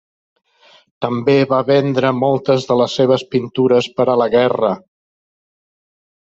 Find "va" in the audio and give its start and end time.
1.51-1.59